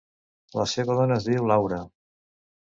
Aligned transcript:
La 0.59 0.65
seva 0.71 0.95
dona 1.01 1.19
es 1.19 1.29
diu 1.29 1.47
Laura. 1.53 1.81